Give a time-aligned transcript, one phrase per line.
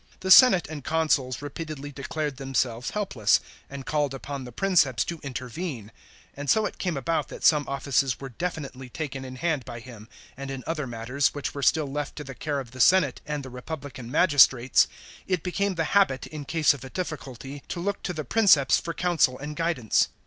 [0.21, 5.91] The senate and consuls repeatedly declared themselves helpless, and called upon the Princeps to intervene;
[6.33, 10.09] and so it came about that some offices were definitely taken in hand by him,
[10.35, 13.43] and in other matters, which were still left to the care of the senate and
[13.43, 14.87] the republican magistrates,
[15.27, 18.95] it became the habit, in case of a difficulty, to look to the Princeps for
[18.95, 20.07] counsel and guidance.